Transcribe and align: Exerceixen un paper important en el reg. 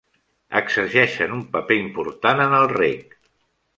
Exerceixen 0.59 1.35
un 1.37 1.43
paper 1.57 1.77
important 1.83 2.43
en 2.47 2.57
el 2.63 2.67
reg. 2.77 3.15